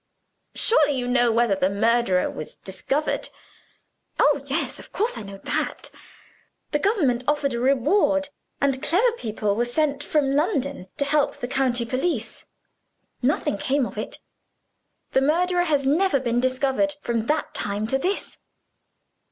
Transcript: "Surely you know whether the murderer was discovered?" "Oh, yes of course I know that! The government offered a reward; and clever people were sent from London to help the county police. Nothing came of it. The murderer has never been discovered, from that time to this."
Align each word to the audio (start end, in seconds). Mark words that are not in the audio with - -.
"Surely 0.55 0.97
you 0.97 1.07
know 1.07 1.31
whether 1.31 1.53
the 1.53 1.69
murderer 1.69 2.27
was 2.27 2.55
discovered?" 2.55 3.29
"Oh, 4.17 4.41
yes 4.47 4.79
of 4.79 4.91
course 4.91 5.15
I 5.15 5.21
know 5.21 5.37
that! 5.43 5.91
The 6.71 6.79
government 6.79 7.23
offered 7.27 7.53
a 7.53 7.59
reward; 7.59 8.29
and 8.59 8.81
clever 8.81 9.11
people 9.11 9.55
were 9.55 9.63
sent 9.63 10.03
from 10.03 10.35
London 10.35 10.87
to 10.97 11.05
help 11.05 11.35
the 11.37 11.47
county 11.47 11.85
police. 11.85 12.45
Nothing 13.21 13.59
came 13.59 13.85
of 13.85 13.95
it. 13.95 14.17
The 15.11 15.21
murderer 15.21 15.65
has 15.65 15.85
never 15.85 16.19
been 16.19 16.39
discovered, 16.39 16.95
from 17.03 17.27
that 17.27 17.53
time 17.53 17.85
to 17.85 17.99
this." 17.99 18.39